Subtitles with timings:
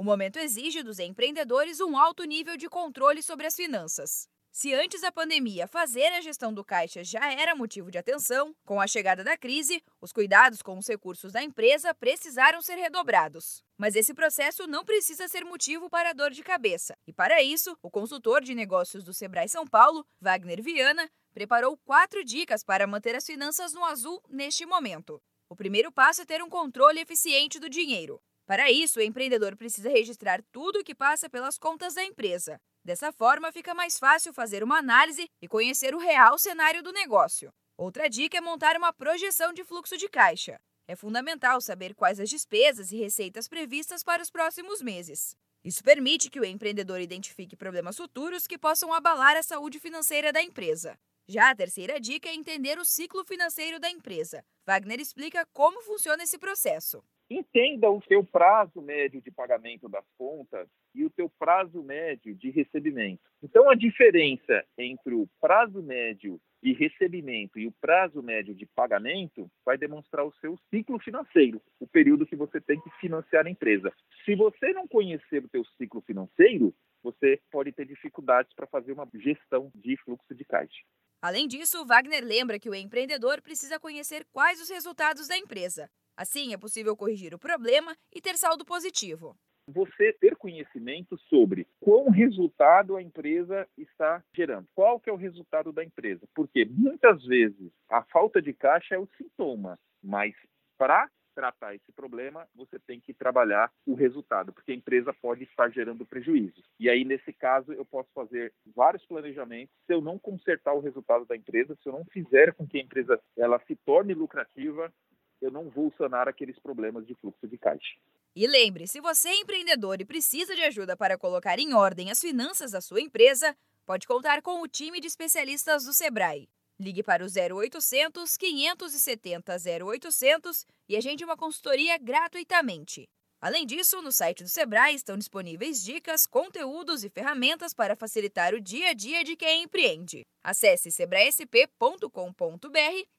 [0.00, 4.26] O momento exige dos empreendedores um alto nível de controle sobre as finanças.
[4.50, 8.80] Se antes da pandemia fazer a gestão do caixa já era motivo de atenção, com
[8.80, 13.62] a chegada da crise, os cuidados com os recursos da empresa precisaram ser redobrados.
[13.76, 16.96] Mas esse processo não precisa ser motivo para dor de cabeça.
[17.06, 22.24] E para isso, o consultor de negócios do Sebrae São Paulo, Wagner Viana, preparou quatro
[22.24, 25.20] dicas para manter as finanças no azul neste momento.
[25.46, 28.18] O primeiro passo é ter um controle eficiente do dinheiro.
[28.50, 32.60] Para isso, o empreendedor precisa registrar tudo o que passa pelas contas da empresa.
[32.84, 37.52] Dessa forma, fica mais fácil fazer uma análise e conhecer o real cenário do negócio.
[37.78, 40.60] Outra dica é montar uma projeção de fluxo de caixa.
[40.88, 45.36] É fundamental saber quais as despesas e receitas previstas para os próximos meses.
[45.62, 50.42] Isso permite que o empreendedor identifique problemas futuros que possam abalar a saúde financeira da
[50.42, 50.98] empresa.
[51.32, 54.42] Já a terceira dica é entender o ciclo financeiro da empresa.
[54.66, 57.04] Wagner explica como funciona esse processo.
[57.30, 62.50] Entenda o seu prazo médio de pagamento das contas e o seu prazo médio de
[62.50, 63.22] recebimento.
[63.40, 69.48] Então, a diferença entre o prazo médio de recebimento e o prazo médio de pagamento
[69.64, 73.92] vai demonstrar o seu ciclo financeiro, o período que você tem que financiar a empresa.
[74.24, 79.08] Se você não conhecer o seu ciclo financeiro, você pode ter dificuldades para fazer uma
[79.14, 80.80] gestão de fluxo de caixa.
[81.22, 85.90] Além disso, Wagner lembra que o empreendedor precisa conhecer quais os resultados da empresa.
[86.16, 89.36] Assim, é possível corrigir o problema e ter saldo positivo.
[89.68, 95.70] Você ter conhecimento sobre qual resultado a empresa está gerando, qual que é o resultado
[95.72, 100.34] da empresa, porque muitas vezes a falta de caixa é o sintoma, mas
[100.78, 101.06] para
[101.40, 106.04] tratar esse problema, você tem que trabalhar o resultado, porque a empresa pode estar gerando
[106.04, 106.62] prejuízo.
[106.78, 109.74] E aí, nesse caso, eu posso fazer vários planejamentos.
[109.86, 112.82] Se eu não consertar o resultado da empresa, se eu não fizer com que a
[112.82, 114.92] empresa ela se torne lucrativa,
[115.40, 117.96] eu não vou sanar aqueles problemas de fluxo de caixa.
[118.36, 122.20] E lembre, se você é empreendedor e precisa de ajuda para colocar em ordem as
[122.20, 126.50] finanças da sua empresa, pode contar com o time de especialistas do Sebrae.
[126.80, 129.54] Ligue para o 0800 570
[129.84, 133.06] 0800 e agende uma consultoria gratuitamente.
[133.38, 138.60] Além disso, no site do Sebrae estão disponíveis dicas, conteúdos e ferramentas para facilitar o
[138.60, 140.22] dia a dia de quem empreende.
[140.42, 142.08] Acesse sebraesp.com.br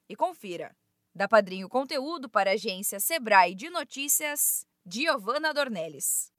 [0.08, 0.74] e confira.
[1.14, 6.31] Da Padrinho Conteúdo para a agência Sebrae de Notícias, Giovana Dornelles.